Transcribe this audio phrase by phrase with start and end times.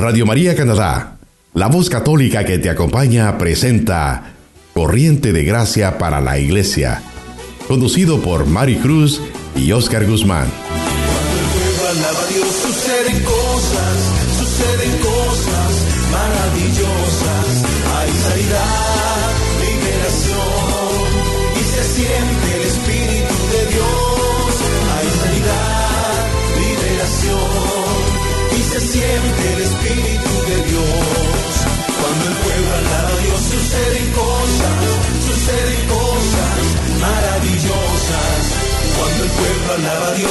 [0.00, 1.18] Radio María Canadá,
[1.52, 4.32] la voz católica que te acompaña, presenta
[4.72, 7.02] Corriente de Gracia para la Iglesia,
[7.68, 9.20] conducido por Mari Cruz
[9.54, 10.48] y Oscar Guzmán.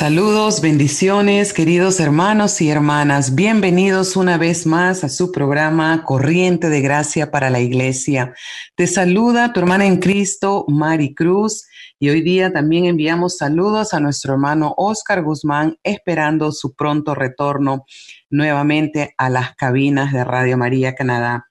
[0.00, 3.34] Saludos, bendiciones, queridos hermanos y hermanas.
[3.34, 8.32] Bienvenidos una vez más a su programa Corriente de Gracia para la Iglesia.
[8.76, 11.66] Te saluda tu hermana en Cristo, Mari Cruz,
[11.98, 17.84] y hoy día también enviamos saludos a nuestro hermano Oscar Guzmán, esperando su pronto retorno
[18.30, 21.50] nuevamente a las cabinas de Radio María Canadá.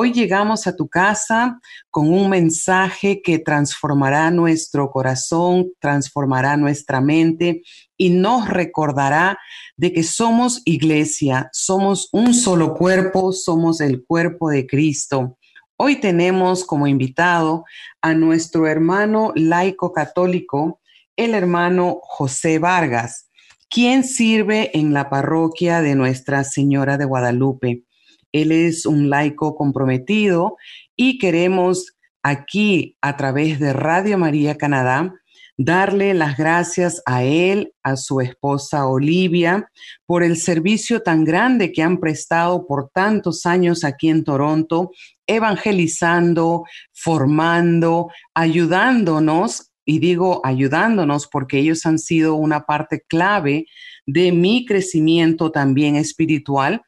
[0.00, 1.58] Hoy llegamos a tu casa
[1.90, 7.62] con un mensaje que transformará nuestro corazón, transformará nuestra mente
[7.96, 9.40] y nos recordará
[9.76, 15.36] de que somos iglesia, somos un solo cuerpo, somos el cuerpo de Cristo.
[15.76, 17.64] Hoy tenemos como invitado
[18.00, 20.80] a nuestro hermano laico católico,
[21.16, 23.30] el hermano José Vargas,
[23.68, 27.87] quien sirve en la parroquia de Nuestra Señora de Guadalupe.
[28.32, 30.56] Él es un laico comprometido
[30.96, 35.14] y queremos aquí a través de Radio María Canadá
[35.58, 39.68] darle las gracias a él, a su esposa Olivia,
[40.06, 44.92] por el servicio tan grande que han prestado por tantos años aquí en Toronto,
[45.26, 53.64] evangelizando, formando, ayudándonos, y digo ayudándonos porque ellos han sido una parte clave
[54.06, 56.82] de mi crecimiento también espiritual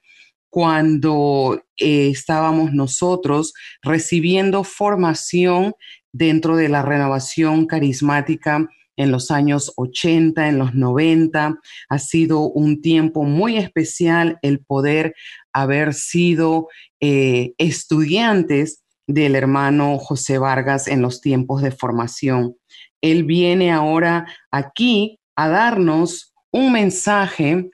[0.50, 5.74] cuando eh, estábamos nosotros recibiendo formación
[6.12, 11.58] dentro de la renovación carismática en los años 80, en los 90.
[11.88, 15.14] Ha sido un tiempo muy especial el poder
[15.52, 16.68] haber sido
[17.00, 22.56] eh, estudiantes del hermano José Vargas en los tiempos de formación.
[23.00, 27.70] Él viene ahora aquí a darnos un mensaje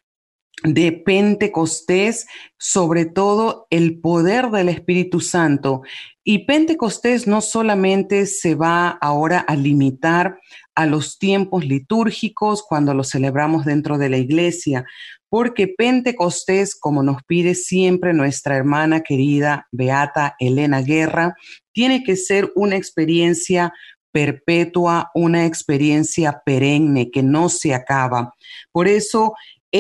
[0.62, 2.26] de Pentecostés,
[2.58, 5.82] sobre todo el poder del Espíritu Santo.
[6.24, 10.38] Y Pentecostés no solamente se va ahora a limitar
[10.74, 14.84] a los tiempos litúrgicos cuando lo celebramos dentro de la iglesia,
[15.28, 21.34] porque Pentecostés, como nos pide siempre nuestra hermana querida Beata Elena Guerra,
[21.72, 23.72] tiene que ser una experiencia
[24.12, 28.32] perpetua, una experiencia perenne que no se acaba.
[28.72, 29.34] Por eso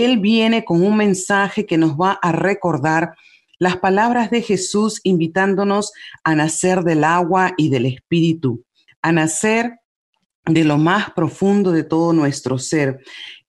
[0.04, 3.14] él viene con un mensaje que nos va a recordar
[3.58, 5.92] las palabras de Jesús invitándonos
[6.24, 8.64] a nacer del agua y del espíritu,
[9.02, 9.80] a nacer
[10.44, 13.00] de lo más profundo de todo nuestro ser.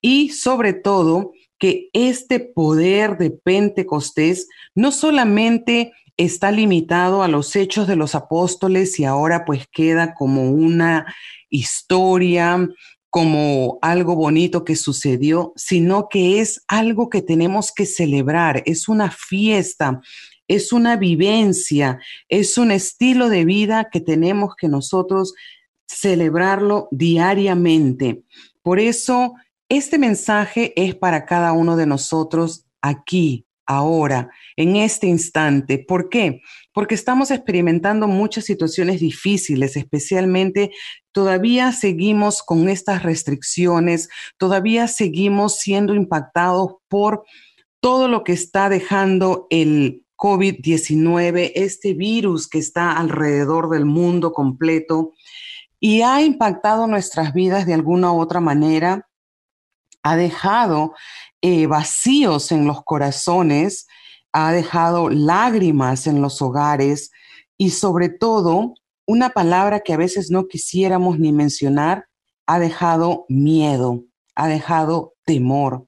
[0.02, 7.88] Y sobre todo que este poder de Pentecostés no solamente está limitado a los hechos
[7.88, 11.14] de los apóstoles y ahora pues queda como una
[11.50, 12.68] historia
[13.18, 19.10] como algo bonito que sucedió, sino que es algo que tenemos que celebrar, es una
[19.10, 20.02] fiesta,
[20.48, 21.98] es una vivencia,
[22.30, 25.34] es un estilo de vida que tenemos que nosotros
[25.88, 28.22] celebrarlo diariamente.
[28.62, 29.34] Por eso,
[29.68, 35.78] este mensaje es para cada uno de nosotros aquí, ahora, en este instante.
[35.78, 36.42] ¿Por qué?
[36.74, 40.72] Porque estamos experimentando muchas situaciones difíciles, especialmente
[41.12, 47.24] todavía seguimos con estas restricciones, todavía seguimos siendo impactados por
[47.80, 55.14] todo lo que está dejando el COVID-19, este virus que está alrededor del mundo completo
[55.80, 59.08] y ha impactado nuestras vidas de alguna u otra manera
[60.08, 60.94] ha dejado
[61.42, 63.88] eh, vacíos en los corazones,
[64.32, 67.12] ha dejado lágrimas en los hogares
[67.58, 68.74] y sobre todo
[69.06, 72.08] una palabra que a veces no quisiéramos ni mencionar,
[72.46, 74.04] ha dejado miedo,
[74.36, 75.88] ha dejado temor,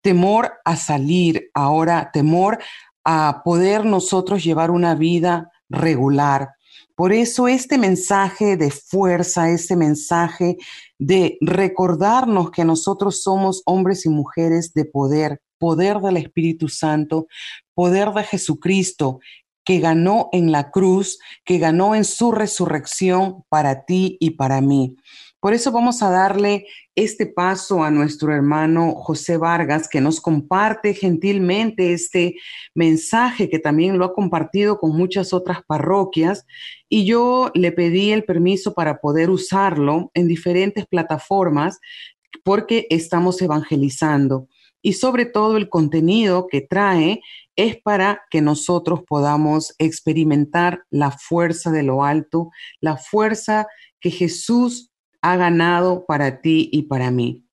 [0.00, 2.58] temor a salir ahora, temor
[3.04, 6.50] a poder nosotros llevar una vida regular.
[6.94, 10.58] Por eso este mensaje de fuerza, este mensaje
[11.00, 17.26] de recordarnos que nosotros somos hombres y mujeres de poder, poder del Espíritu Santo,
[17.74, 19.18] poder de Jesucristo,
[19.64, 24.96] que ganó en la cruz, que ganó en su resurrección para ti y para mí.
[25.40, 26.66] Por eso vamos a darle
[27.04, 32.36] este paso a nuestro hermano José Vargas, que nos comparte gentilmente este
[32.74, 36.44] mensaje que también lo ha compartido con muchas otras parroquias.
[36.88, 41.80] Y yo le pedí el permiso para poder usarlo en diferentes plataformas
[42.44, 44.48] porque estamos evangelizando.
[44.82, 47.20] Y sobre todo el contenido que trae
[47.56, 52.50] es para que nosotros podamos experimentar la fuerza de lo alto,
[52.80, 53.66] la fuerza
[54.00, 54.89] que Jesús
[55.22, 57.44] ha ganado para ti y para mí.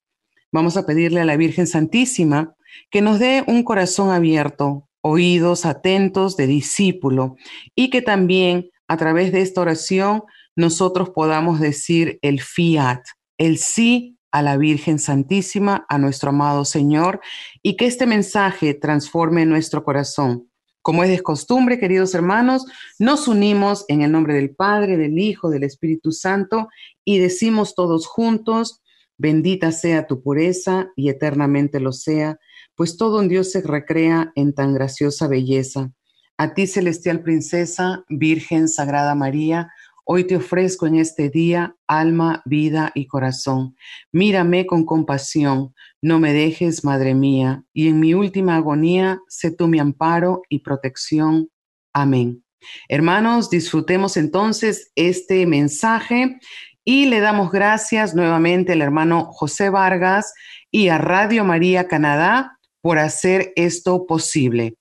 [0.51, 2.55] Vamos a pedirle a la Virgen Santísima
[2.89, 7.35] que nos dé un corazón abierto, oídos atentos de discípulo
[7.75, 10.23] y que también a través de esta oración
[10.55, 13.03] nosotros podamos decir el fiat,
[13.37, 17.21] el sí a la Virgen Santísima, a nuestro amado Señor,
[17.61, 20.49] y que este mensaje transforme nuestro corazón.
[20.81, 22.65] Como es de costumbre, queridos hermanos,
[22.99, 26.69] nos unimos en el nombre del Padre, del Hijo, del Espíritu Santo
[27.03, 28.81] y decimos todos juntos,
[29.17, 32.39] bendita sea tu pureza y eternamente lo sea,
[32.75, 35.91] pues todo un Dios se recrea en tan graciosa belleza.
[36.37, 39.71] A ti, celestial princesa, Virgen Sagrada María,
[40.09, 43.75] Hoy te ofrezco en este día alma, vida y corazón.
[44.13, 49.67] Mírame con compasión, no me dejes, Madre mía, y en mi última agonía, sé tú
[49.67, 51.49] mi amparo y protección.
[51.91, 52.41] Amén.
[52.87, 56.39] Hermanos, disfrutemos entonces este mensaje
[56.85, 60.33] y le damos gracias nuevamente al hermano José Vargas
[60.71, 64.75] y a Radio María Canadá por hacer esto posible.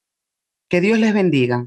[0.68, 1.66] Que Dios les bendiga.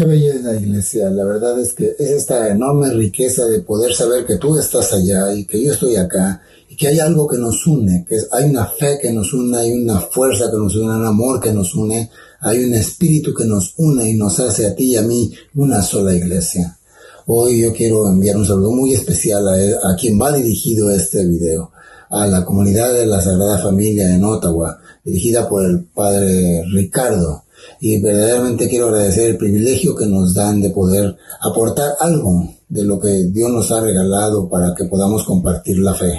[0.00, 1.10] Qué belleza, iglesia.
[1.10, 5.34] La verdad es que es esta enorme riqueza de poder saber que tú estás allá
[5.34, 8.64] y que yo estoy acá y que hay algo que nos une, que hay una
[8.64, 12.08] fe que nos une, hay una fuerza que nos une, un amor que nos une,
[12.40, 15.82] hay un espíritu que nos une y nos hace a ti y a mí una
[15.82, 16.78] sola iglesia.
[17.26, 21.72] Hoy yo quiero enviar un saludo muy especial a, a quien va dirigido este video,
[22.08, 27.44] a la comunidad de la Sagrada Familia en Ottawa, dirigida por el padre Ricardo
[27.80, 33.00] y verdaderamente quiero agradecer el privilegio que nos dan de poder aportar algo de lo
[33.00, 36.12] que Dios nos ha regalado para que podamos compartir la fe.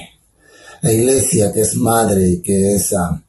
[0.82, 3.22] La iglesia que es madre que es ah,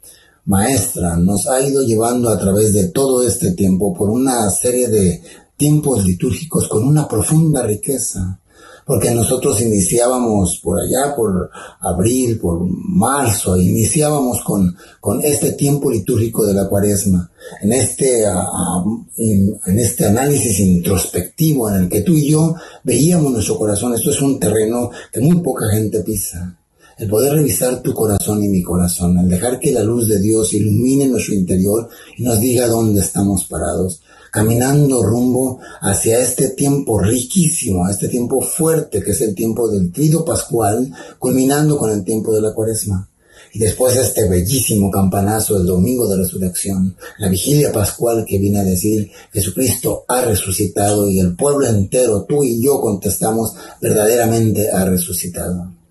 [0.46, 5.22] maestra nos ha ido llevando a través de todo este tiempo por una serie de
[5.56, 8.40] tiempos litúrgicos con una profunda riqueza
[8.84, 11.50] porque nosotros iniciábamos por allá, por
[11.80, 17.30] abril, por marzo, iniciábamos con, con este tiempo litúrgico de la cuaresma,
[17.60, 23.94] en este, en, este análisis introspectivo en el que tú y yo veíamos nuestro corazón.
[23.94, 26.58] Esto es un terreno que muy poca gente pisa.
[27.02, 30.54] El poder revisar tu corazón y mi corazón, el dejar que la luz de Dios
[30.54, 34.00] ilumine nuestro interior y nos diga dónde estamos parados
[34.30, 40.24] caminando rumbo hacia este tiempo riquísimo, este tiempo fuerte que es el tiempo del trido
[40.24, 43.08] pascual, culminando con el tiempo de la cuaresma.
[43.52, 48.64] Y después este bellísimo campanazo del domingo de resurrección, la vigilia pascual que viene a
[48.64, 55.81] decir Jesucristo ha resucitado y el pueblo entero, tú y yo contestamos, verdaderamente ha resucitado.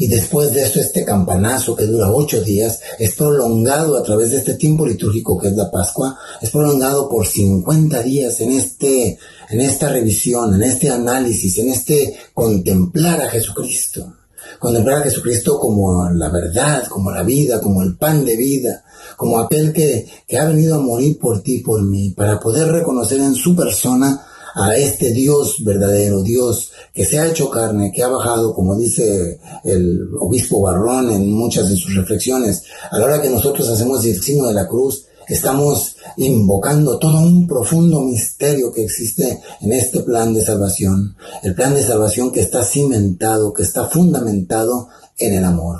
[0.00, 4.38] Y después de esto, este campanazo que dura ocho días es prolongado a través de
[4.38, 9.18] este tiempo litúrgico que es la Pascua, es prolongado por 50 días en este,
[9.50, 14.14] en esta revisión, en este análisis, en este contemplar a Jesucristo.
[14.58, 18.82] Contemplar a Jesucristo como la verdad, como la vida, como el pan de vida,
[19.18, 23.20] como aquel que, que ha venido a morir por ti por mí, para poder reconocer
[23.20, 24.18] en su persona
[24.54, 29.38] a este Dios verdadero, Dios que se ha hecho carne, que ha bajado, como dice
[29.64, 34.20] el obispo Barrón en muchas de sus reflexiones, a la hora que nosotros hacemos el
[34.20, 40.34] signo de la cruz, estamos invocando todo un profundo misterio que existe en este plan
[40.34, 44.88] de salvación, el plan de salvación que está cimentado, que está fundamentado
[45.18, 45.78] en el amor.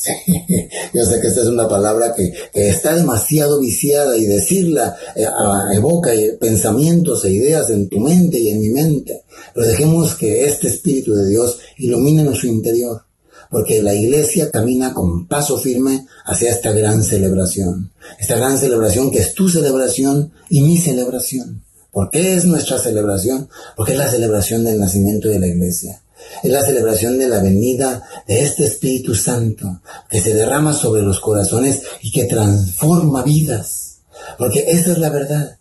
[0.94, 5.26] Yo sé que esta es una palabra que, está demasiado viciada y decirla eh,
[5.74, 9.22] evoca eh, pensamientos e ideas en tu mente y en mi mente,
[9.54, 13.02] pero dejemos que este Espíritu de Dios ilumine nuestro interior,
[13.50, 19.18] porque la iglesia camina con paso firme hacia esta gran celebración, esta gran celebración que
[19.18, 21.62] es tu celebración y mi celebración.
[21.92, 23.48] ¿Por qué es nuestra celebración?
[23.76, 26.00] Porque es la celebración del nacimiento de la iglesia.
[26.42, 31.20] Es la celebración de la venida de este Espíritu Santo que se derrama sobre los
[31.20, 34.00] corazones y que transforma vidas.
[34.38, 35.58] Porque esa es la verdad.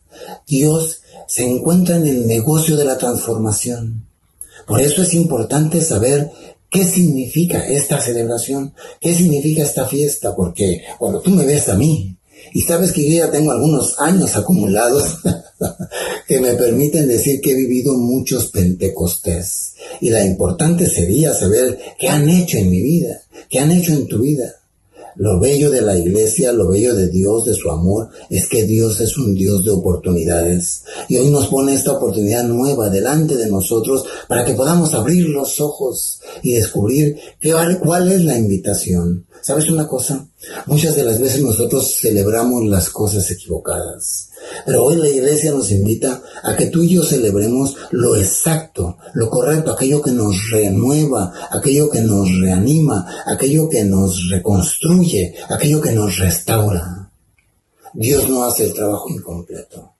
[0.48, 4.06] Dios se encuentra en el negocio de la transformación.
[4.66, 6.32] Por eso es importante saber
[6.70, 12.19] qué significa esta celebración, qué significa esta fiesta, porque cuando tú me ves a mí
[12.54, 15.18] y sabes que yo ya tengo algunos años acumulados
[16.28, 19.74] que me permiten decir que he vivido muchos pentecostés.
[20.02, 24.08] Y la importante sería saber qué han hecho en mi vida, qué han hecho en
[24.08, 24.56] tu vida.
[25.16, 29.02] Lo bello de la iglesia, lo bello de Dios, de su amor, es que Dios
[29.02, 30.84] es un Dios de oportunidades.
[31.10, 35.60] Y hoy nos pone esta oportunidad nueva delante de nosotros para que podamos abrir los
[35.60, 37.54] ojos y descubrir qué,
[37.84, 39.26] cuál es la invitación.
[39.42, 40.28] ¿Sabes una cosa?
[40.66, 44.30] Muchas de las veces nosotros celebramos las cosas equivocadas.
[44.66, 49.30] Pero hoy la iglesia nos invita a que tú y yo celebremos lo exacto, lo
[49.30, 55.92] correcto, aquello que nos renueva, aquello que nos reanima, aquello que nos reconstruye, aquello que
[55.92, 57.12] nos restaura.
[57.94, 59.94] Dios no hace el trabajo incompleto.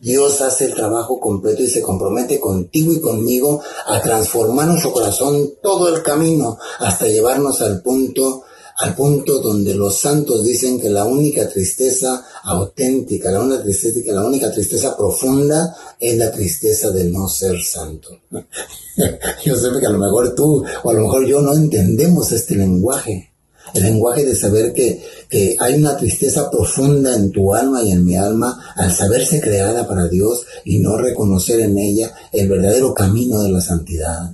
[0.00, 5.54] Dios hace el trabajo completo y se compromete contigo y conmigo a transformar nuestro corazón
[5.62, 8.44] todo el camino hasta llevarnos al punto
[8.76, 14.24] al punto donde los santos dicen que la única tristeza auténtica, la única tristeza, la
[14.24, 18.20] única tristeza profunda es la tristeza de no ser santo.
[19.44, 22.56] yo sé que a lo mejor tú o a lo mejor yo no entendemos este
[22.56, 23.32] lenguaje,
[23.74, 28.04] el lenguaje de saber que, que hay una tristeza profunda en tu alma y en
[28.04, 33.40] mi alma al saberse creada para Dios y no reconocer en ella el verdadero camino
[33.42, 34.32] de la santidad.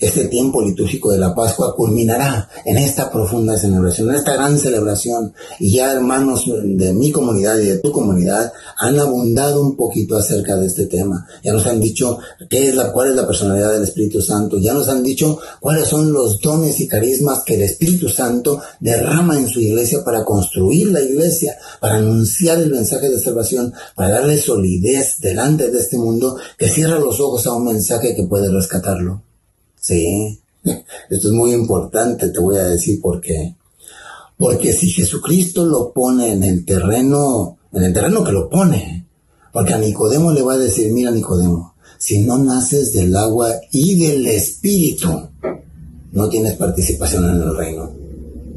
[0.00, 5.34] Este tiempo litúrgico de la Pascua culminará en esta profunda celebración, en esta gran celebración.
[5.58, 10.54] Y ya hermanos de mi comunidad y de tu comunidad han abundado un poquito acerca
[10.54, 11.26] de este tema.
[11.42, 14.58] Ya nos han dicho qué es la, cuál es la personalidad del Espíritu Santo.
[14.58, 19.36] Ya nos han dicho cuáles son los dones y carismas que el Espíritu Santo derrama
[19.36, 24.38] en su iglesia para construir la iglesia, para anunciar el mensaje de salvación, para darle
[24.38, 29.27] solidez delante de este mundo que cierra los ojos a un mensaje que puede rescatarlo.
[29.80, 33.54] Sí, esto es muy importante, te voy a decir por qué.
[34.36, 39.06] Porque si Jesucristo lo pone en el terreno, en el terreno que lo pone,
[39.52, 43.98] porque a Nicodemo le va a decir, mira Nicodemo, si no naces del agua y
[43.98, 45.28] del espíritu,
[46.12, 47.90] no tienes participación en el reino.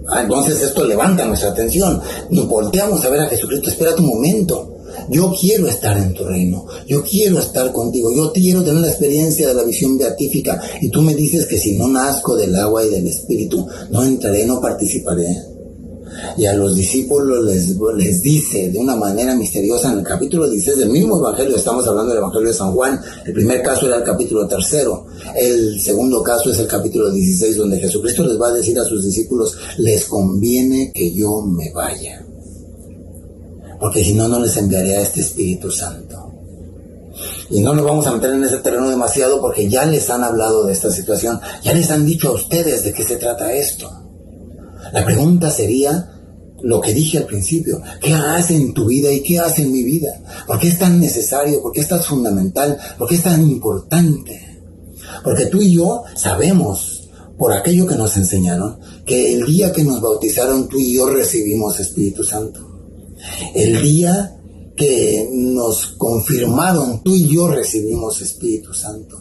[0.07, 2.01] Ah, entonces esto levanta nuestra atención.
[2.29, 3.69] Nos volteamos a ver a Jesucristo.
[3.69, 4.77] Espera un momento.
[5.09, 9.47] Yo quiero estar en tu reino, yo quiero estar contigo, yo quiero tener la experiencia
[9.47, 10.61] de la visión beatífica.
[10.81, 14.45] Y tú me dices que si no nazco del agua y del espíritu, no entraré,
[14.45, 15.51] no participaré.
[16.37, 20.89] Y a los discípulos les, dice de una manera misteriosa en el capítulo 16 del
[20.89, 24.47] mismo Evangelio, estamos hablando del Evangelio de San Juan, el primer caso era el capítulo
[24.47, 25.05] tercero,
[25.35, 29.03] el segundo caso es el capítulo 16 donde Jesucristo les va a decir a sus
[29.03, 32.25] discípulos, les conviene que yo me vaya
[33.81, 36.31] porque si no, no les enviaré a este Espíritu Santo.
[37.49, 40.65] Y no nos vamos a meter en ese terreno demasiado porque ya les han hablado
[40.65, 43.89] de esta situación, ya les han dicho a ustedes de qué se trata esto.
[44.93, 46.11] La pregunta sería
[46.61, 49.83] lo que dije al principio, ¿qué hace en tu vida y qué hace en mi
[49.83, 50.11] vida?
[50.45, 51.59] ¿Por qué es tan necesario?
[51.63, 52.77] ¿Por qué es tan fundamental?
[52.99, 54.61] ¿Por qué es tan importante?
[55.23, 60.01] Porque tú y yo sabemos, por aquello que nos enseñaron, que el día que nos
[60.01, 62.70] bautizaron tú y yo recibimos Espíritu Santo.
[63.53, 64.37] El día
[64.75, 69.17] que nos confirmaron, tú y yo recibimos Espíritu Santo.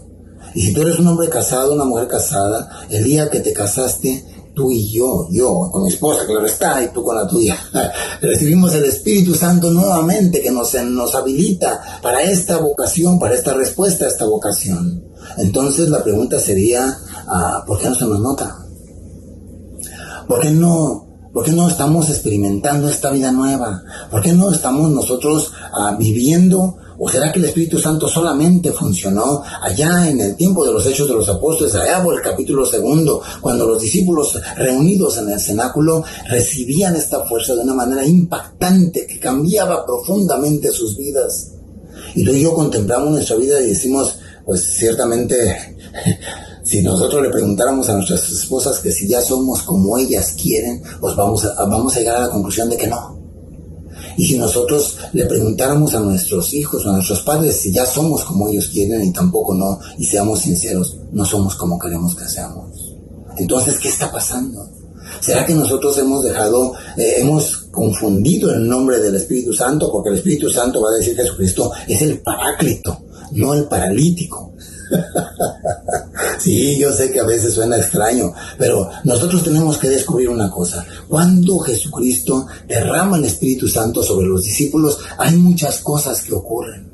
[0.55, 4.25] Y si tú eres un hombre casado, una mujer casada, el día que te casaste,
[4.55, 7.57] tú y yo, yo con mi esposa, claro está, y tú con la tuya,
[8.21, 14.05] recibimos el Espíritu Santo nuevamente que nos, nos habilita para esta vocación, para esta respuesta
[14.05, 15.05] a esta vocación.
[15.39, 18.67] Entonces la pregunta sería, ah, ¿por qué no se nos nota?
[20.27, 23.85] ¿Por qué no ¿Por qué no estamos experimentando esta vida nueva?
[24.11, 26.77] ¿Por qué no estamos nosotros ah, viviendo?
[26.99, 31.09] ¿O será que el Espíritu Santo solamente funcionó allá en el tiempo de los Hechos
[31.09, 36.03] de los Apóstoles, allá por el capítulo segundo, cuando los discípulos reunidos en el cenáculo
[36.29, 41.53] recibían esta fuerza de una manera impactante que cambiaba profundamente sus vidas?
[42.17, 45.77] Y tú y yo contemplamos nuestra vida y decimos, pues ciertamente
[46.71, 51.17] si nosotros le preguntáramos a nuestras esposas que si ya somos como ellas quieren, pues
[51.17, 53.19] vamos a, vamos a llegar a la conclusión de que no.
[54.17, 58.25] Y si nosotros le preguntáramos a nuestros hijos o a nuestros padres si ya somos
[58.25, 62.95] como ellos quieren y tampoco no, y seamos sinceros, no somos como queremos que seamos.
[63.37, 64.71] Entonces, ¿qué está pasando?
[65.21, 69.91] ¿Será que nosotros hemos dejado, eh, hemos confundido el nombre del Espíritu Santo?
[69.91, 72.97] Porque el Espíritu Santo va a decir Jesucristo es el paráclito,
[73.33, 74.53] no el paralítico.
[76.39, 80.85] Sí, yo sé que a veces suena extraño, pero nosotros tenemos que descubrir una cosa.
[81.07, 86.91] Cuando Jesucristo derrama el Espíritu Santo sobre los discípulos, hay muchas cosas que ocurren.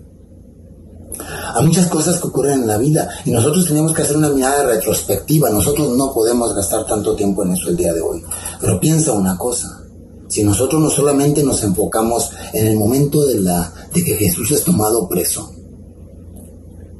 [1.54, 4.64] Hay muchas cosas que ocurren en la vida y nosotros tenemos que hacer una mirada
[4.64, 5.48] retrospectiva.
[5.48, 8.22] Nosotros no podemos gastar tanto tiempo en eso el día de hoy.
[8.60, 9.82] Pero piensa una cosa.
[10.28, 14.64] Si nosotros no solamente nos enfocamos en el momento de, la, de que Jesús es
[14.64, 15.55] tomado preso,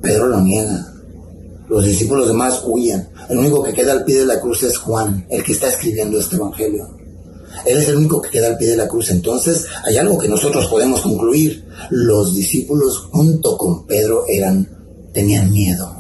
[0.01, 0.93] Pedro lo niega.
[1.69, 3.09] Los discípulos demás huyen.
[3.29, 6.19] El único que queda al pie de la cruz es Juan, el que está escribiendo
[6.19, 6.89] este evangelio.
[7.65, 9.11] Él es el único que queda al pie de la cruz.
[9.11, 11.65] Entonces hay algo que nosotros podemos concluir.
[11.91, 14.69] Los discípulos junto con Pedro eran,
[15.13, 15.96] tenían miedo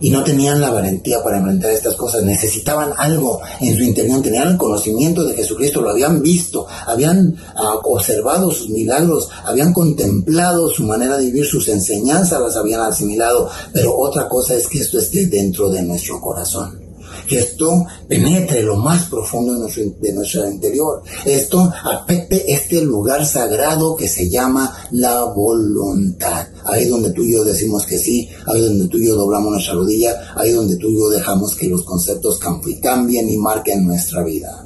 [0.00, 2.22] y no tenían la valentía para enfrentar estas cosas.
[2.22, 7.80] Necesitaban algo en su interior, tenían el conocimiento de Jesucristo, lo habían visto, habían ah,
[7.82, 13.96] observado sus milagros, habían contemplado su manera de vivir, sus enseñanzas las habían asimilado, pero
[13.96, 16.83] otra cosa es que esto esté dentro de nuestro corazón
[17.26, 21.02] que esto penetre lo más profundo de nuestro, interior.
[21.24, 26.48] Esto afecte este lugar sagrado que se llama la voluntad.
[26.64, 29.74] Ahí donde tú y yo decimos que sí, ahí donde tú y yo doblamos nuestra
[29.74, 34.64] rodilla, ahí donde tú y yo dejamos que los conceptos cambien y marquen nuestra vida.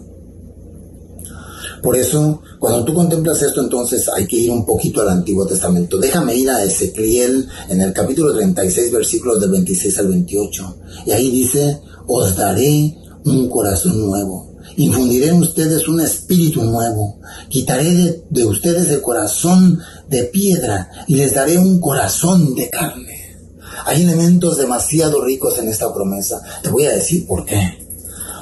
[1.83, 5.99] Por eso, cuando tú contemplas esto, entonces hay que ir un poquito al Antiguo Testamento.
[5.99, 10.77] Déjame ir a Ezequiel en el capítulo 36, versículos del 26 al 28.
[11.07, 14.57] Y ahí dice, os daré un corazón nuevo.
[14.77, 17.21] Infundiré en ustedes un espíritu nuevo.
[17.49, 23.37] Quitaré de, ustedes el corazón de piedra y les daré un corazón de carne.
[23.85, 26.43] Hay elementos demasiado ricos en esta promesa.
[26.63, 27.88] Te voy a decir por qué.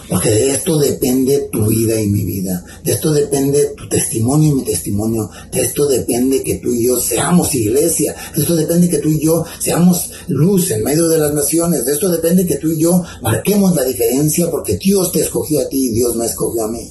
[0.09, 2.65] Porque de esto depende tu vida y mi vida.
[2.85, 5.29] De esto depende tu testimonio y mi testimonio.
[5.51, 8.15] De esto depende que tú y yo seamos iglesia.
[8.35, 11.85] De esto depende que tú y yo seamos luz en medio de las naciones.
[11.85, 15.69] De esto depende que tú y yo marquemos la diferencia porque Dios te escogió a
[15.69, 16.89] ti y Dios me escogió a mí.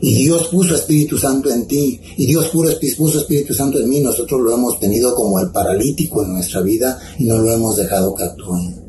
[0.00, 2.00] Y Dios puso Espíritu Santo en ti.
[2.16, 2.70] Y Dios puso
[3.18, 4.00] Espíritu Santo en mí.
[4.00, 8.14] Nosotros lo hemos tenido como el paralítico en nuestra vida y no lo hemos dejado
[8.14, 8.87] que actúe.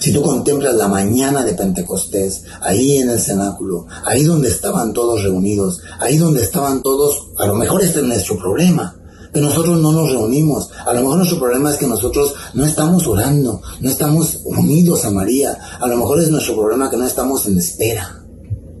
[0.00, 5.22] Si tú contemplas la mañana de Pentecostés, ahí en el cenáculo, ahí donde estaban todos
[5.22, 8.96] reunidos, ahí donde estaban todos, a lo mejor este es nuestro problema,
[9.30, 10.70] que nosotros no nos reunimos.
[10.86, 15.10] A lo mejor nuestro problema es que nosotros no estamos orando, no estamos unidos a
[15.10, 15.56] María.
[15.78, 18.24] A lo mejor es nuestro problema que no estamos en espera,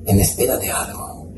[0.06, 1.28] en espera de algo.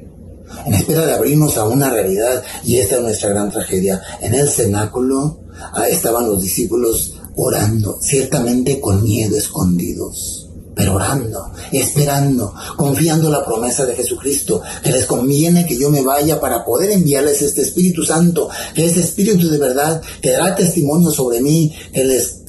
[0.65, 2.43] En espera de abrirnos a una realidad.
[2.65, 4.01] Y esta es nuestra gran tragedia.
[4.21, 5.41] En el cenáculo
[5.89, 13.95] estaban los discípulos orando, ciertamente con miedo escondidos, pero orando, esperando, confiando la promesa de
[13.95, 18.87] Jesucristo, que les conviene que yo me vaya para poder enviarles este Espíritu Santo, que
[18.87, 22.45] ese Espíritu de verdad que dará testimonio sobre mí, que les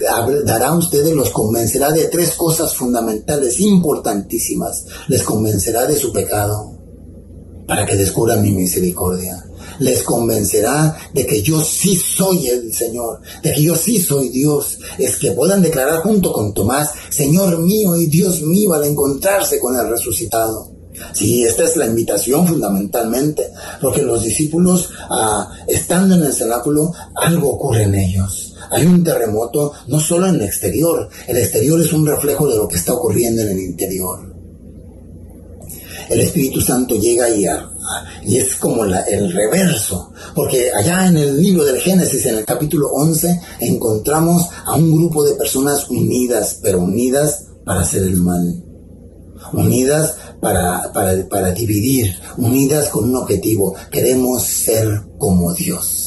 [0.46, 4.86] dará a ustedes, los convencerá de tres cosas fundamentales, importantísimas.
[5.08, 6.72] Les convencerá de su pecado,
[7.67, 9.43] para que descubran mi misericordia
[9.80, 14.80] les convencerá de que yo sí soy el Señor, de que yo sí soy Dios.
[14.98, 19.76] Es que puedan declarar junto con Tomás, Señor mío y Dios mío al encontrarse con
[19.76, 20.72] el resucitado.
[21.14, 27.54] Sí, esta es la invitación fundamentalmente, porque los discípulos, ah, estando en el cenáculo, algo
[27.54, 28.54] ocurre en ellos.
[28.70, 32.68] Hay un terremoto no solo en el exterior, el exterior es un reflejo de lo
[32.68, 34.33] que está ocurriendo en el interior
[36.10, 37.46] el Espíritu Santo llega y,
[38.26, 42.89] y es como el reverso, porque allá en el libro del Génesis, en el capítulo
[42.94, 48.63] 11, encontramos a un grupo de personas unidas, pero unidas para hacer el mal,
[49.54, 56.03] unidas para, para, para dividir, unidas con un objetivo, queremos ser como Dios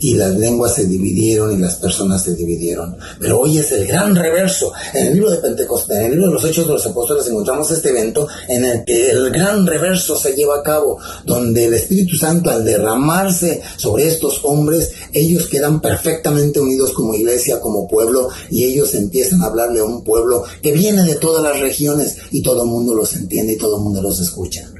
[0.00, 2.96] y las lenguas se dividieron y las personas se dividieron.
[3.20, 4.72] Pero hoy es el gran reverso.
[4.92, 7.70] En el libro de Pentecostés, en el libro de los Hechos de los Apóstoles, encontramos
[7.70, 12.16] este evento en el que el gran reverso se lleva a cabo, donde el Espíritu
[12.16, 18.64] Santo, al derramarse sobre estos hombres, ellos quedan perfectamente unidos como iglesia, como pueblo, y
[18.64, 22.62] ellos empiezan a hablarle a un pueblo que viene de todas las regiones y todo
[22.62, 24.70] el mundo los entiende y todo el mundo los escucha.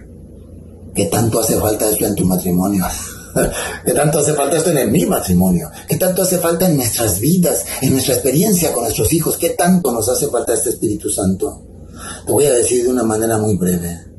[0.94, 2.84] ¿Qué tanto hace falta esto en tu matrimonio?
[3.84, 5.70] ¿Qué tanto hace falta esto en mi matrimonio?
[5.88, 9.36] ¿Qué tanto hace falta en nuestras vidas, en nuestra experiencia con nuestros hijos?
[9.36, 11.62] ¿Qué tanto nos hace falta este Espíritu Santo?
[12.26, 14.14] Te voy a decir de una manera muy breve.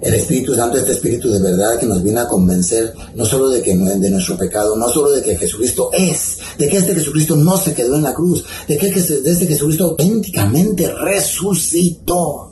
[0.00, 3.60] El Espíritu Santo, este Espíritu de verdad que nos viene a convencer no solo de
[3.60, 7.56] que de nuestro pecado, no solo de que Jesucristo es, de que este Jesucristo no
[7.56, 12.47] se quedó en la cruz, de que este Jesucristo auténticamente resucitó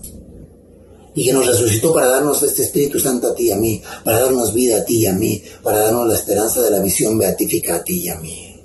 [1.16, 4.20] y que nos resucitó para darnos este Espíritu Santo a ti y a mí, para
[4.20, 7.76] darnos vida a ti y a mí, para darnos la esperanza de la visión beatífica
[7.76, 8.62] a ti y a mí.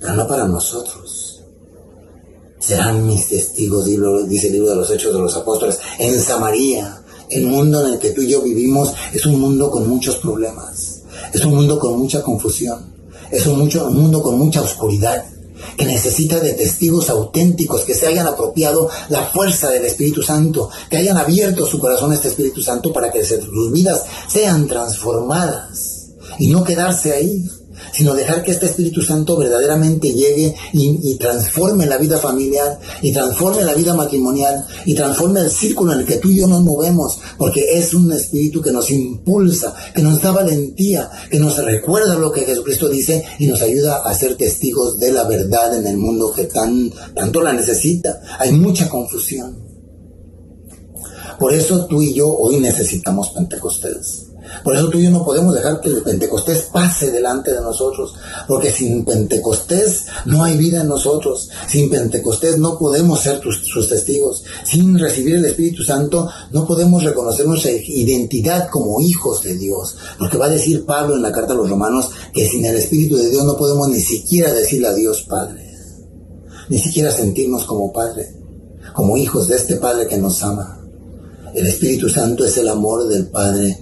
[0.00, 1.44] pero no para nosotros.
[2.58, 3.86] Serán mis testigos,
[4.28, 7.02] dice el libro de los Hechos de los Apóstoles, en Samaria.
[7.30, 11.02] El mundo en el que tú y yo vivimos es un mundo con muchos problemas,
[11.32, 12.94] es un mundo con mucha confusión,
[13.30, 15.24] es un, mundo con mucha oscuridad
[15.76, 20.96] que necesita de testigos auténticos que se hayan apropiado la fuerza del Espíritu Santo, que
[20.96, 26.48] hayan abierto su corazón a este Espíritu Santo para que sus vidas sean transformadas y
[26.48, 27.44] no quedarse ahí
[27.92, 33.64] sino dejar que este Espíritu Santo verdaderamente llegue y, transforme la vida familiar, y transforme
[33.64, 37.18] la vida matrimonial, y transforme el círculo en el que tú y yo nos movemos,
[37.36, 42.32] porque es un Espíritu que nos impulsa, que nos da valentía, que nos recuerda lo
[42.32, 46.32] que Jesucristo dice y nos ayuda a ser testigos de la verdad en el mundo
[46.32, 48.20] que tan, tanto la necesita.
[48.38, 49.68] Hay mucha confusión.
[51.38, 54.27] Por eso tú y yo hoy necesitamos Pentecostés.
[54.62, 58.14] Por eso tú y yo no podemos dejar que el Pentecostés pase delante de nosotros,
[58.46, 64.44] porque sin Pentecostés no hay vida en nosotros, sin Pentecostés no podemos ser sus testigos,
[64.64, 70.38] sin recibir el Espíritu Santo no podemos reconocer nuestra identidad como hijos de Dios, porque
[70.38, 73.30] va a decir Pablo en la carta a los romanos que sin el Espíritu de
[73.30, 75.70] Dios no podemos ni siquiera decirle a Dios Padre,
[76.68, 78.34] ni siquiera sentirnos como Padre,
[78.94, 80.74] como hijos de este Padre que nos ama.
[81.54, 83.78] El Espíritu Santo es el amor del Padre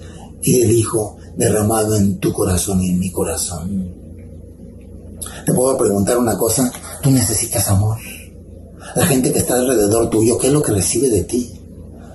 [0.46, 3.92] y el Hijo derramado en tu corazón y en mi corazón.
[5.44, 7.98] Te puedo preguntar una cosa, tú necesitas amor.
[8.94, 11.52] La gente que está alrededor tuyo, ¿qué es lo que recibe de ti?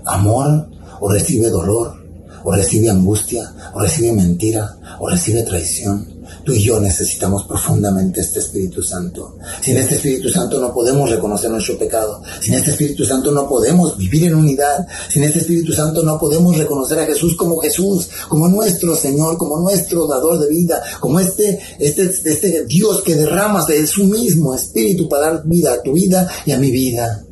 [0.05, 0.69] ¿Amor
[1.01, 2.01] o recibe dolor?
[2.43, 3.53] ¿O recibe angustia?
[3.73, 4.77] ¿O recibe mentira?
[4.99, 6.10] ¿O recibe traición?
[6.43, 9.37] Tú y yo necesitamos profundamente este Espíritu Santo.
[9.61, 12.21] Sin este Espíritu Santo no podemos reconocer nuestro pecado.
[12.39, 14.87] Sin este Espíritu Santo no podemos vivir en unidad.
[15.09, 19.59] Sin este Espíritu Santo no podemos reconocer a Jesús como Jesús, como nuestro Señor, como
[19.59, 25.07] nuestro dador de vida, como este, este, este Dios que derrama de su mismo Espíritu
[25.07, 27.25] para dar vida a tu vida y a mi vida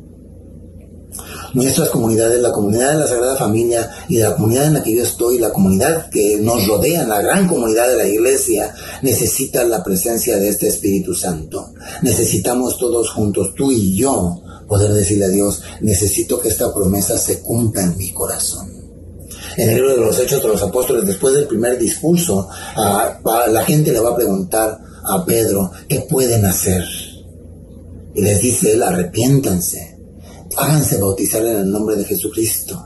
[1.54, 5.02] nuestras comunidades, la comunidad de la Sagrada Familia y la comunidad en la que yo
[5.02, 10.36] estoy, la comunidad que nos rodea, la gran comunidad de la iglesia, necesita la presencia
[10.36, 11.72] de este Espíritu Santo.
[12.02, 17.40] Necesitamos todos juntos, tú y yo, poder decirle a Dios, necesito que esta promesa se
[17.40, 18.70] cumpla en mi corazón.
[19.56, 23.92] En el libro de los Hechos de los Apóstoles, después del primer discurso, la gente
[23.92, 26.84] le va a preguntar a Pedro, ¿qué pueden hacer?
[28.14, 29.89] Y les dice él, arrepiéntanse
[30.56, 32.82] háganse bautizar en el nombre de Jesucristo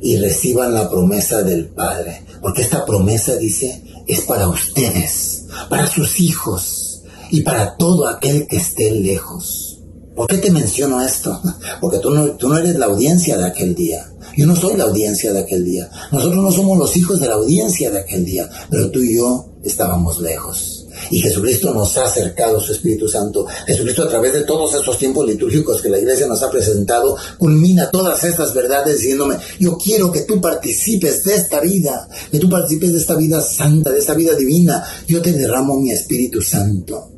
[0.00, 2.22] y reciban la promesa del Padre.
[2.40, 8.56] Porque esta promesa, dice, es para ustedes, para sus hijos y para todo aquel que
[8.56, 9.80] esté lejos.
[10.14, 11.40] ¿Por qué te menciono esto?
[11.80, 14.10] Porque tú no, tú no eres la audiencia de aquel día.
[14.36, 15.90] Yo no soy la audiencia de aquel día.
[16.12, 18.48] Nosotros no somos los hijos de la audiencia de aquel día.
[18.70, 20.75] Pero tú y yo estábamos lejos.
[21.10, 23.46] Y Jesucristo nos ha acercado su Espíritu Santo.
[23.66, 27.90] Jesucristo a través de todos estos tiempos litúrgicos que la iglesia nos ha presentado, culmina
[27.90, 32.92] todas estas verdades diciéndome, yo quiero que tú participes de esta vida, que tú participes
[32.92, 34.82] de esta vida santa, de esta vida divina.
[35.06, 37.12] Yo te derramo mi Espíritu Santo.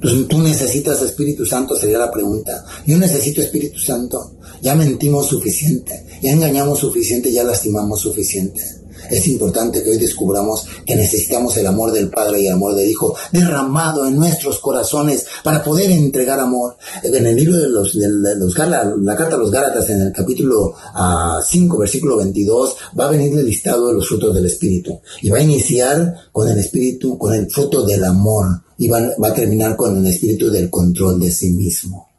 [0.00, 2.64] Pues tú necesitas Espíritu Santo, sería la pregunta.
[2.86, 4.38] Yo necesito Espíritu Santo.
[4.62, 10.96] Ya mentimos suficiente, ya engañamos suficiente, ya lastimamos suficiente es importante que hoy descubramos que
[10.96, 15.62] necesitamos el amor del Padre y el amor del Hijo derramado en nuestros corazones para
[15.62, 16.76] poder entregar amor.
[17.02, 20.74] En el libro de los, de los la carta a los Gálatas, en el capítulo
[20.74, 25.00] 5, ah, versículo 22, va a venir el listado de los frutos del Espíritu.
[25.22, 28.62] Y va a iniciar con el Espíritu, con el fruto del amor.
[28.78, 32.09] Y va a terminar con el Espíritu del control de sí mismo.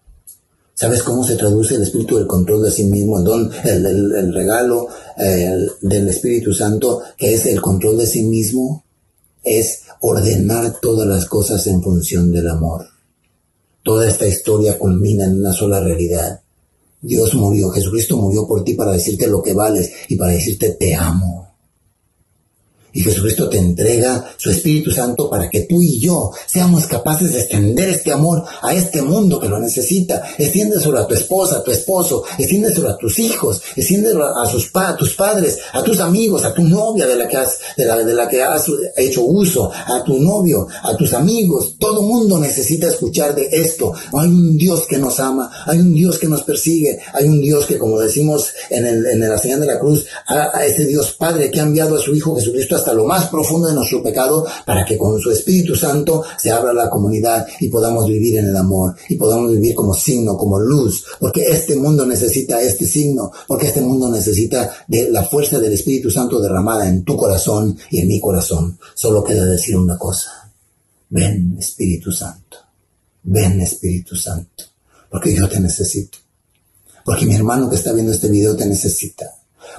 [0.82, 4.88] ¿Sabes cómo se traduce el espíritu del control de sí mismo, el don, el, regalo
[5.16, 8.84] del Espíritu Santo, que es el control de sí mismo?
[9.44, 12.88] Es ordenar todas las cosas en función del amor.
[13.84, 16.42] Toda esta historia culmina en una sola realidad.
[17.00, 20.96] Dios murió, Jesucristo murió por ti para decirte lo que vales y para decirte te
[20.96, 21.51] amo.
[22.94, 27.40] Y Jesucristo te entrega su Espíritu Santo para que tú y yo seamos capaces de
[27.40, 30.24] extender este amor a este mundo que lo necesita.
[30.38, 34.96] Extiéndeselo a tu esposa, a tu esposo, extiéndeselo a tus hijos, extiéndeselo a, sus a
[34.98, 38.14] tus padres, a tus amigos, a tu novia de la que has, de la, de
[38.14, 38.66] la que has
[38.98, 41.76] hecho uso, a tu novio, a tus amigos.
[41.80, 43.94] Todo mundo necesita escuchar de esto.
[44.14, 47.66] Hay un Dios que nos ama, hay un Dios que nos persigue, hay un Dios
[47.66, 51.16] que, como decimos en, el, en la señal de la cruz, a, a ese Dios
[51.18, 54.46] Padre que ha enviado a su Hijo Jesucristo hasta lo más profundo de nuestro pecado
[54.66, 58.58] para que con su Espíritu Santo se abra la comunidad y podamos vivir en el
[58.58, 63.68] amor y podamos vivir como signo, como luz, porque este mundo necesita este signo, porque
[63.68, 68.08] este mundo necesita de la fuerza del Espíritu Santo derramada en tu corazón y en
[68.08, 68.80] mi corazón.
[68.96, 70.52] Solo queda decir una cosa.
[71.10, 72.58] ven Espíritu Santo,
[73.24, 74.64] ven Espíritu Santo,
[75.10, 76.18] porque yo te necesito,
[77.06, 79.26] porque mi hermano que está viendo este video te necesita,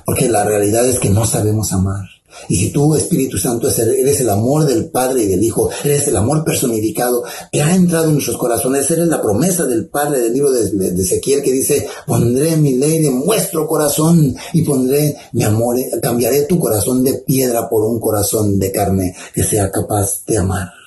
[0.05, 2.07] porque la realidad es que no sabemos amar.
[2.49, 6.17] Y si tú, Espíritu Santo, eres el amor del Padre y del Hijo, eres el
[6.17, 10.51] amor personificado que ha entrado en nuestros corazones, eres la promesa del Padre del libro
[10.51, 16.43] de, Ezequiel que dice, pondré mi ley en vuestro corazón y pondré mi amor, cambiaré
[16.43, 20.82] tu corazón de piedra por un corazón de carne que sea capaz de amar.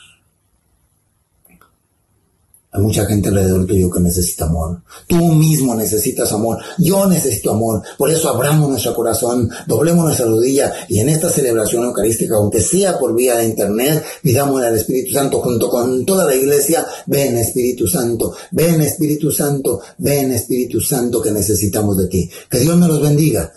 [2.75, 4.81] Hay mucha gente alrededor tuyo que necesita amor.
[5.07, 6.57] Tú mismo necesitas amor.
[6.77, 7.81] Yo necesito amor.
[7.97, 12.99] Por eso abramos nuestro corazón, doblemos nuestra rodilla y en esta celebración eucarística, aunque sea
[12.99, 17.87] por vía de internet, pidamos al Espíritu Santo junto con toda la iglesia, ven Espíritu
[17.87, 22.29] Santo, ven Espíritu Santo, ven Espíritu Santo que necesitamos de ti.
[22.49, 23.53] Que Dios me los bendiga.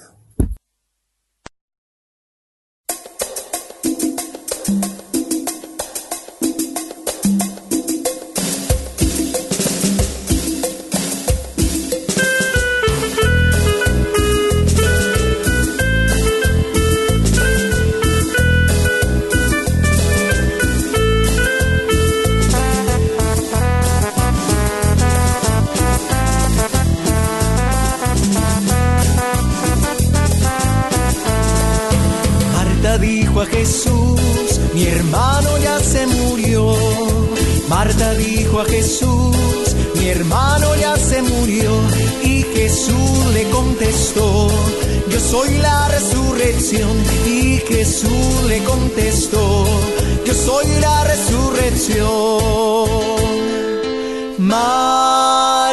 [33.41, 36.75] a Jesús, mi hermano ya se murió.
[37.69, 39.37] Marta dijo a Jesús,
[39.97, 41.71] mi hermano ya se murió.
[42.23, 44.49] Y Jesús le contestó,
[45.11, 46.91] yo soy la resurrección.
[47.27, 49.65] Y Jesús le contestó,
[50.25, 52.09] yo soy la resurrección.
[54.39, 55.69] Marta.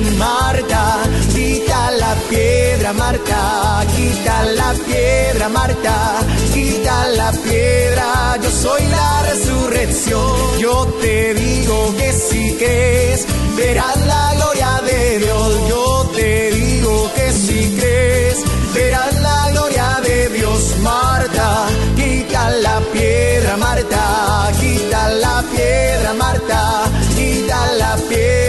[0.00, 1.02] Marta.
[1.34, 3.84] Quita la piedra, Marta.
[3.94, 6.20] Quita la piedra, Marta.
[6.52, 8.38] Quita la piedra.
[8.42, 10.58] Yo soy la resurrección.
[10.58, 13.26] Yo te digo que si crees,
[13.56, 15.68] verás la gloria de Dios.
[15.68, 18.38] Yo te digo que si crees,
[18.74, 21.66] verás la gloria de Dios, Marta.
[21.96, 24.50] Quita la piedra, Marta.
[24.60, 26.84] Quita la piedra, Marta.
[27.14, 28.41] Quita la piedra.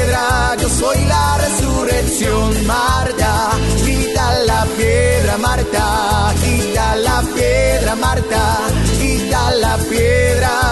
[9.89, 10.62] Pedro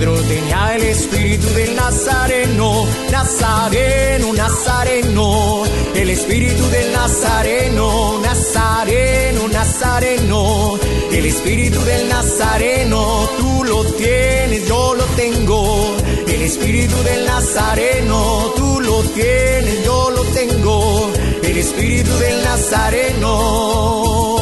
[0.00, 2.86] Tenía el espíritu del Nazareno.
[3.10, 5.62] Nazareno, Nazareno.
[5.94, 8.18] El espíritu del Nazareno.
[8.22, 10.78] Nazareno, Nazareno.
[11.12, 13.28] El espíritu del Nazareno.
[13.36, 15.96] Tú lo tienes, yo lo tengo.
[16.26, 18.54] El espíritu del Nazareno.
[18.56, 21.10] Tú lo tienes, yo lo tengo.
[21.42, 24.39] El espíritu del Nazareno.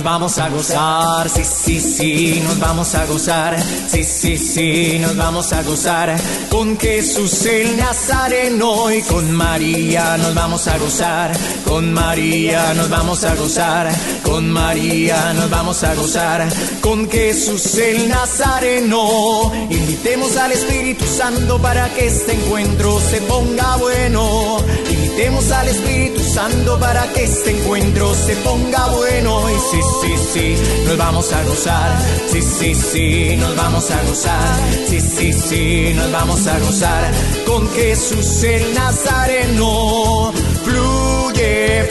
[0.00, 5.14] Nos vamos a gozar, sí, sí, sí, nos vamos a gozar, sí, sí, sí, nos
[5.14, 6.16] vamos a gozar.
[6.48, 11.32] Con Jesús el Nazareno y con María nos vamos a gozar,
[11.66, 13.90] con María nos vamos a gozar,
[14.22, 16.48] con María nos vamos a gozar,
[16.80, 19.52] con Jesús el Nazareno.
[19.68, 24.64] Invitemos al Espíritu Santo para que este encuentro se ponga bueno.
[24.88, 29.50] Invitemos al Espíritu Santo para que este encuentro se ponga bueno.
[29.50, 31.98] Y sí, sí, sí, nos vamos a gozar.
[32.30, 34.60] Sí, sí, sí, nos vamos a gozar.
[34.88, 37.12] Sí, sí, sí, nos vamos a gozar
[37.46, 40.32] con Jesús el Nazareno.
[40.64, 41.20] Fluye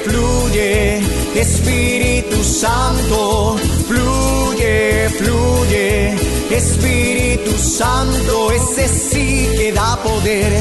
[0.04, 1.02] fluye,
[1.36, 3.56] Espíritu Santo,
[3.88, 6.16] fluye, fluye,
[6.52, 10.54] Espíritu Santo, ese sí que da poder,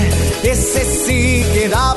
[0.43, 1.95] ese sí que da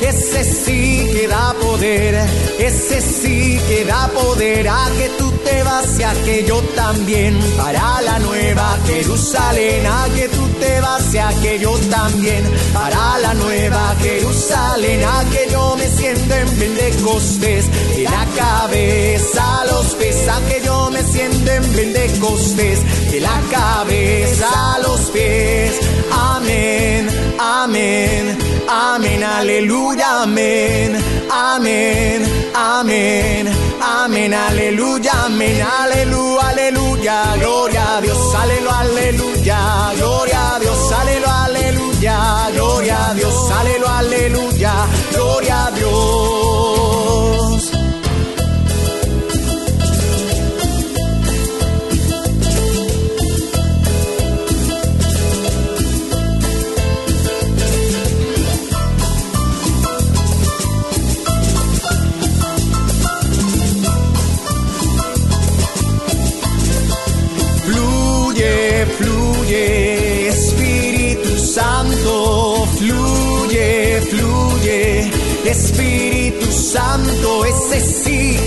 [0.00, 2.14] ese sí que da poder,
[2.58, 4.68] ese sí que da poder.
[4.68, 7.38] A que tú te vas y a que yo también.
[7.56, 12.44] Para la nueva Jerusalén, a que tú te vas y a que yo también.
[12.72, 19.64] Para la nueva Jerusalén, a que yo me sienta en Pentecostés, de la cabeza a
[19.66, 25.72] los pies, a que yo me sienta en Pentecostés, de la cabeza a los pies,
[26.10, 30.96] amén, amén, amén, aleluya, amén,
[31.30, 33.48] amén, amén,
[33.80, 42.50] amén, aleluya, amén, aleluya, aleluya, gloria a Dios, aleluya, aleluya, gloria a Dios, aleluya, aleluya,
[42.52, 44.57] gloria a Dios, aleluya, aleluya,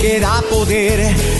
[0.01, 0.99] que da poder,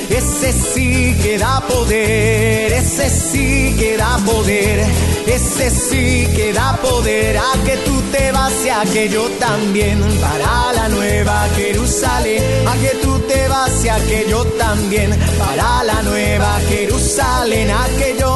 [0.09, 4.85] ese sí que da poder, ese sí que da poder,
[5.25, 9.99] ese sí que da poder, a que tú te vas y a que yo también,
[10.21, 15.83] para la nueva Jerusalén, a que tú te vas y a que yo también, para
[15.83, 18.30] la nueva Jerusalén, a que yo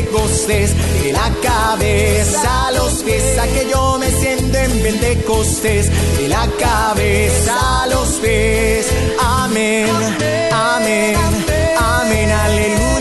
[0.00, 6.48] de la cabeza a los pies, a que yo me siento en Pentecostés, de la
[6.58, 8.86] cabeza a los pies,
[9.20, 9.88] amén,
[10.52, 11.16] amén,
[11.78, 12.99] amén, aleluya,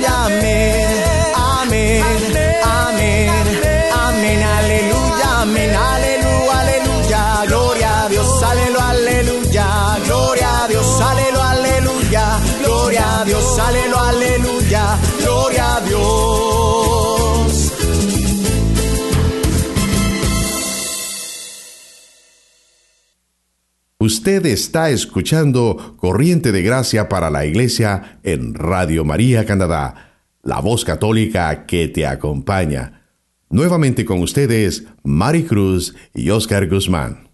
[24.02, 30.86] Usted está escuchando Corriente de Gracia para la Iglesia en Radio María Canadá, la voz
[30.86, 33.10] católica que te acompaña.
[33.50, 37.28] Nuevamente con ustedes, Mari Cruz y Oscar Guzmán.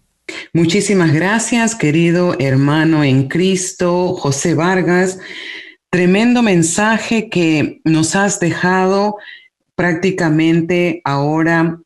[0.54, 5.20] Muchísimas gracias, querido hermano en Cristo, José Vargas.
[5.92, 9.18] Tremendo mensaje que nos has dejado
[9.76, 11.80] prácticamente ahora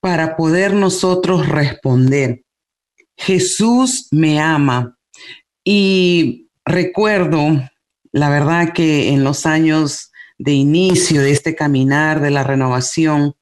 [0.00, 2.41] para poder nosotros responder.
[3.24, 4.98] Jesús me ama.
[5.64, 7.62] Y recuerdo,
[8.10, 13.34] la verdad que en los años de inicio de este caminar de la renovación,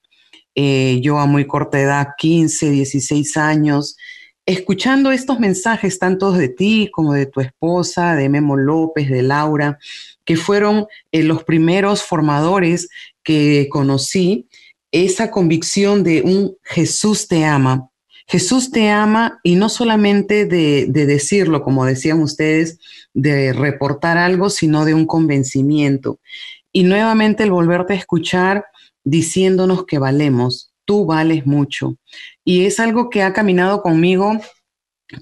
[0.55, 3.97] eh, yo a muy corta edad, 15, 16 años,
[4.45, 9.79] escuchando estos mensajes tanto de ti como de tu esposa, de Memo López, de Laura,
[10.27, 12.88] que fueron eh, los primeros formadores
[13.23, 14.47] que conocí,
[14.93, 17.89] esa convicción de un Jesús te ama.
[18.31, 22.79] Jesús te ama y no solamente de, de, decirlo, como decían ustedes,
[23.12, 26.21] de reportar algo, sino de un convencimiento.
[26.73, 28.66] Y nuevamente el volverte a escuchar
[29.03, 31.97] diciéndonos que valemos, tú vales mucho.
[32.45, 34.38] Y es algo que ha caminado conmigo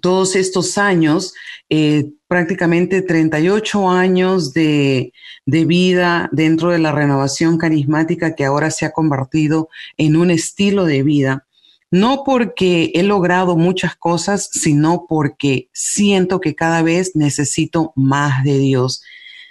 [0.02, 1.32] todos estos años,
[1.70, 5.14] eh, prácticamente 38 años de,
[5.46, 10.84] de, vida dentro de la renovación carismática que ahora se ha convertido en un estilo
[10.84, 11.47] de vida.
[11.90, 18.58] No porque he logrado muchas cosas, sino porque siento que cada vez necesito más de
[18.58, 19.02] Dios.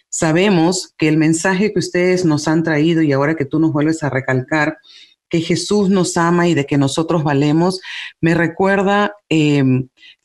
[0.10, 4.04] Sabemos que el mensaje que ustedes nos han traído y ahora que tú nos vuelves
[4.04, 4.78] a recalcar,
[5.30, 7.82] que Jesús nos ama y de que nosotros valemos,
[8.22, 9.64] me recuerda eh,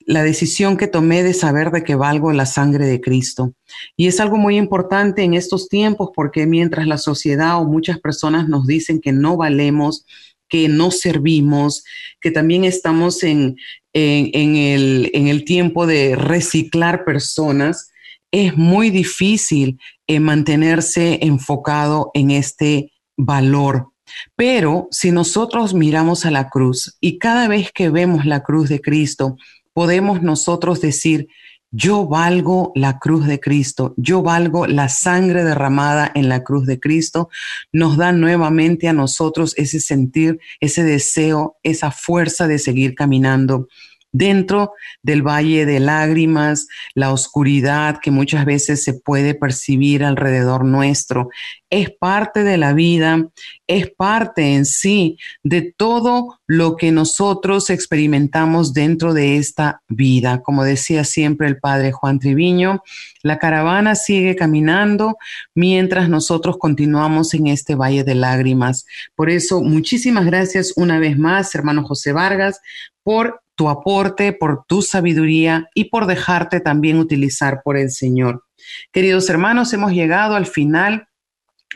[0.06, 3.54] la decisión que tomé de saber de que valgo la sangre de Cristo.
[3.96, 8.48] Y es algo muy importante en estos tiempos porque mientras la sociedad o muchas personas
[8.48, 10.06] nos dicen que no valemos,
[10.52, 11.82] que no servimos,
[12.20, 13.56] que también estamos en,
[13.94, 17.90] en, el, en el, tiempo de reciclar personas,
[18.30, 23.92] es muy difícil eh, mantenerse enfocado en este valor.
[24.36, 28.82] Pero si nosotros miramos a la cruz y cada vez que vemos la cruz de
[28.82, 29.38] Cristo,
[29.72, 31.28] podemos nosotros decir,
[31.72, 36.78] yo valgo la cruz de Cristo, yo valgo la sangre derramada en la cruz de
[36.78, 37.30] Cristo,
[37.72, 43.68] nos da nuevamente a nosotros ese sentir, ese deseo, esa fuerza de seguir caminando.
[44.12, 51.30] Dentro del valle de lágrimas, la oscuridad que muchas veces se puede percibir alrededor nuestro.
[51.70, 53.26] Es parte de la vida,
[53.66, 60.42] es parte en sí de todo lo que nosotros experimentamos dentro de esta vida.
[60.42, 62.82] Como decía siempre el padre Juan Triviño,
[63.22, 65.16] la caravana sigue caminando
[65.54, 68.84] mientras nosotros continuamos en este valle de lágrimas.
[69.14, 72.60] Por eso, muchísimas gracias una vez más, hermano José Vargas,
[73.02, 78.42] por tu aporte, por tu sabiduría y por dejarte también utilizar por el Señor.
[78.90, 81.06] Queridos hermanos, hemos llegado al final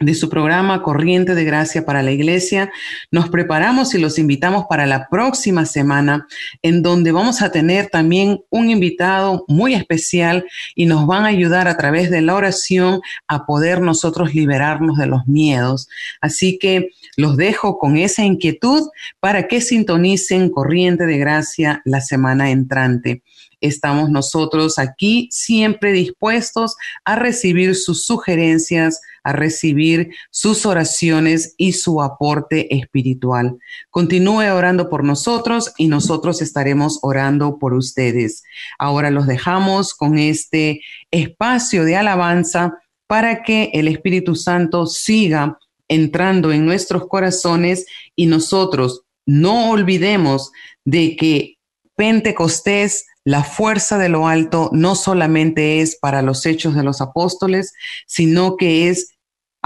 [0.01, 2.71] de su programa Corriente de Gracia para la Iglesia.
[3.11, 6.27] Nos preparamos y los invitamos para la próxima semana,
[6.63, 10.45] en donde vamos a tener también un invitado muy especial
[10.75, 15.07] y nos van a ayudar a través de la oración a poder nosotros liberarnos de
[15.07, 15.89] los miedos.
[16.21, 18.89] Así que los dejo con esa inquietud
[19.21, 23.23] para que sintonicen Corriente de Gracia la semana entrante.
[23.61, 32.01] Estamos nosotros aquí siempre dispuestos a recibir sus sugerencias, a recibir sus oraciones y su
[32.01, 33.59] aporte espiritual.
[33.91, 38.45] Continúe orando por nosotros y nosotros estaremos orando por ustedes.
[38.79, 45.59] Ahora los dejamos con este espacio de alabanza para que el Espíritu Santo siga
[45.89, 50.53] entrando en nuestros corazones y nosotros no olvidemos
[50.85, 51.59] de que
[51.97, 57.73] Pentecostés la fuerza de lo alto no solamente es para los hechos de los apóstoles,
[58.07, 59.16] sino que es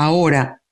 [0.00, 0.62] ahora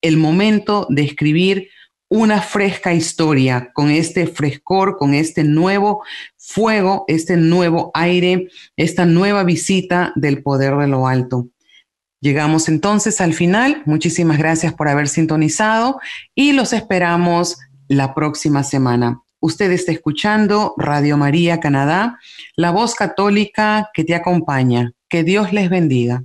[0.00, 1.68] el momento de escribir
[2.08, 6.02] una fresca historia con este frescor, con este nuevo
[6.38, 11.48] fuego, este nuevo aire, esta nueva visita del poder de lo alto.
[12.20, 13.82] Llegamos entonces al final.
[13.84, 16.00] Muchísimas gracias por haber sintonizado
[16.34, 17.58] y los esperamos
[17.88, 19.20] la próxima semana.
[19.38, 22.18] Usted está escuchando Radio María Canadá,
[22.56, 24.92] la voz católica que te acompaña.
[25.10, 26.24] Que Dios les bendiga.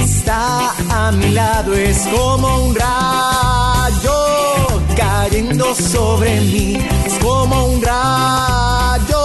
[0.00, 4.16] está a mi lado, es como un rayo
[4.96, 9.22] cayendo sobre mí, es como un rayo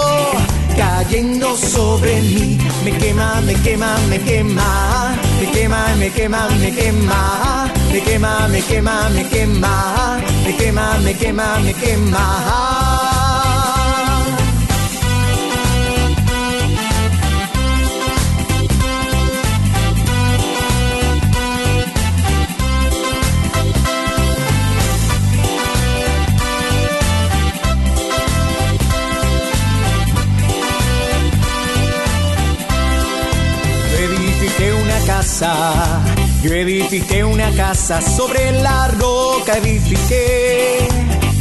[0.76, 7.10] cayendo sobre mí, me quema, me quema, me quema, me quema, me quema, me quema,
[7.90, 12.85] me quema, me quema, me quema, me quema, me quema, me quema.
[36.46, 40.88] Yo edifiqué una casa sobre la roca, edifiqué.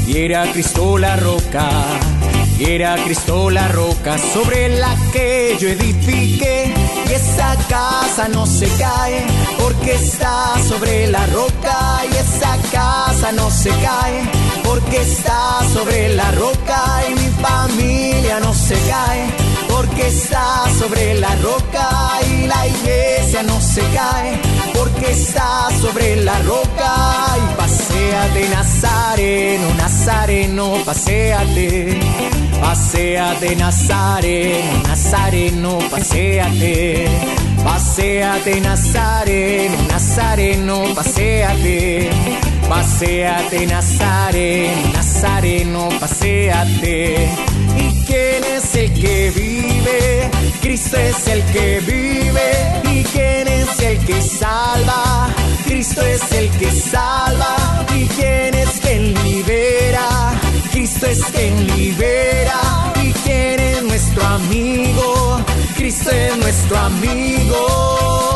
[0.07, 1.68] Y era Cristo la roca,
[2.59, 6.72] y era Cristo la roca sobre la que yo edifiqué.
[7.09, 9.26] Y esa casa no se cae
[9.59, 12.01] porque está sobre la roca.
[12.11, 14.22] Y esa casa no se cae
[14.62, 17.03] porque está sobre la roca.
[17.11, 19.43] Y mi familia no se cae
[19.75, 21.89] porque está sobre la roca
[22.31, 24.41] y la iglesia no se cae.
[24.72, 26.93] Porque está sobre la roca
[27.43, 28.49] y paséate.
[28.49, 32.01] Nazareno, Nazareno, paséate,
[32.61, 37.09] paséate Nazareno, Nazareno, paséate,
[37.64, 38.61] paséate.
[38.61, 42.11] Nazareno, Nazareno, paséate,
[42.68, 47.54] paséate Nazareno, Nazareno, paséate
[48.75, 52.91] es el que vive, Cristo es el que vive.
[52.91, 55.29] ¿Y quién es el que salva?
[55.64, 57.87] Cristo es el que salva.
[57.95, 60.09] ¿Y quién es quien libera?
[60.72, 62.93] Cristo es quien libera.
[63.03, 65.41] ¿Y quién es nuestro amigo?
[65.77, 68.34] Cristo es nuestro amigo.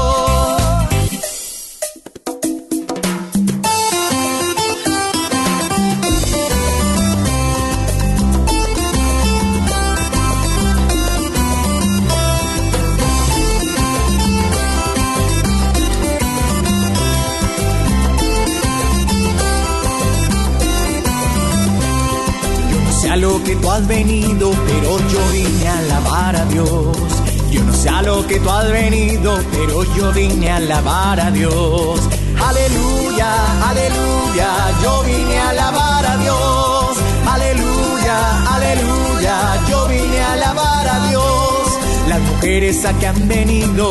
[29.23, 32.01] Pero yo vine a alabar a Dios.
[32.41, 34.49] Aleluya, aleluya,
[34.83, 36.99] yo vine a alabar a Dios.
[37.27, 39.37] Aleluya, aleluya,
[39.69, 41.79] yo vine a alabar a Dios.
[42.09, 43.91] Las mujeres a que han venido.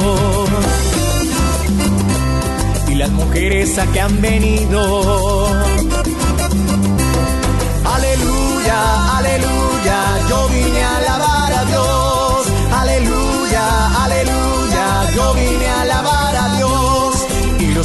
[2.87, 5.47] Y las mujeres a que han venido
[9.17, 10.56] aleluya, yo vine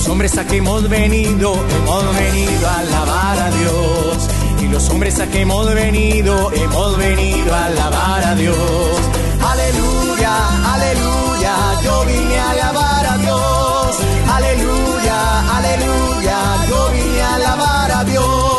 [0.03, 4.29] los hombres a que hemos venido, hemos venido a alabar a Dios.
[4.61, 8.57] Y los hombres a que hemos venido, hemos venido a alabar a Dios.
[9.41, 13.97] Aleluya, aleluya, yo vine a alabar a Dios.
[14.27, 16.39] Aleluya, aleluya,
[16.69, 18.53] yo vine a alabar a Dios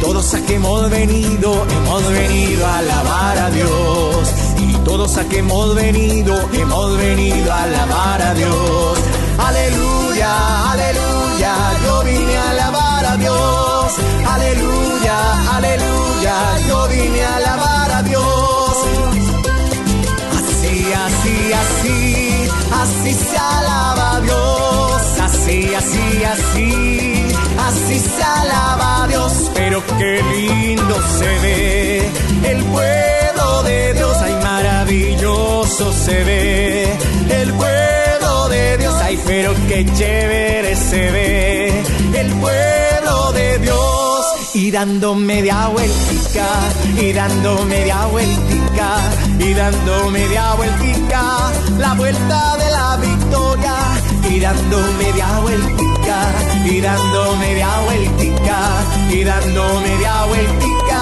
[0.00, 4.32] todos a que hemos venido, hemos venido a alabar a Dios.
[4.58, 8.98] Y todos a que hemos venido, hemos venido a alabar a Dios.
[9.38, 9.91] Aleluya,
[10.22, 11.54] aleluya,
[11.84, 13.92] yo vine a alabar a Dios.
[14.34, 15.18] Aleluya,
[15.56, 16.36] aleluya,
[16.68, 18.76] yo vine a alabar a Dios.
[20.38, 22.48] Así, así, así,
[22.82, 25.02] así se alaba a Dios.
[25.20, 27.12] Así, así, así
[27.58, 32.10] así se alaba a Dios, pero qué lindo se ve
[32.50, 36.98] el pueblo de Dios, ay maravilloso se ve
[37.40, 38.01] el pueblo
[39.12, 41.68] ay pero qué chévere se ve
[42.20, 44.26] el pueblo de Dios.
[44.54, 46.46] Y dando media vueltica,
[47.00, 48.88] y dando media vueltica,
[49.38, 51.22] y dando media vueltica,
[51.78, 53.74] la vuelta de la victoria,
[54.30, 56.18] y dando media vueltica,
[56.66, 58.58] y dando media vueltica,
[59.10, 61.00] y dando media vueltica,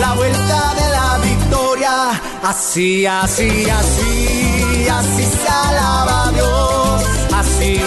[0.00, 6.61] la vuelta de la victoria, así, así, así, así se alaba Dios,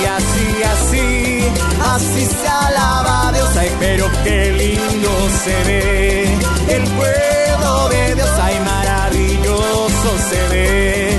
[0.05, 1.51] así, así,
[1.93, 5.09] así, se alaba Dios, ay, pero qué lindo
[5.43, 6.37] se ve.
[6.69, 11.13] El pueblo de Dios, ay, maravilloso se ve.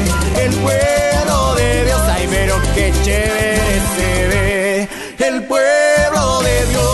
[0.44, 4.88] El pueblo de Dios, ay, pero qué chévere se ve.
[5.18, 6.86] El pueblo de Dios.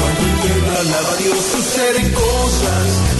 [0.00, 3.19] Cuando alaba a Dios suceden cosas,